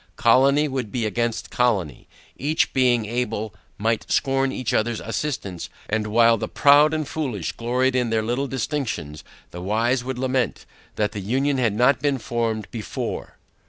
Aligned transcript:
Colony 0.17 0.67
would 0.67 0.91
be 0.91 1.05
against 1.05 1.51
colony. 1.51 2.07
Each 2.35 2.73
being 2.73 3.05
able 3.05 3.53
might 3.77 4.11
scorn 4.11 4.51
each 4.51 4.73
other's 4.73 4.99
assistance; 4.99 5.69
and 5.87 6.07
while 6.07 6.37
the 6.37 6.47
proud 6.47 6.91
and 6.91 7.07
foolish 7.07 7.51
gloried 7.51 7.95
in 7.95 8.09
their 8.09 8.23
little 8.23 8.47
distinctions, 8.47 9.23
the 9.51 9.61
wise 9.61 10.03
would 10.03 10.17
lament, 10.17 10.65
that 10.95 11.11
the 11.11 11.21
union 11.21 11.59
had 11.59 11.73
not 11.73 12.01
been 12.01 12.17
formed 12.17 12.67
before. 12.71 13.37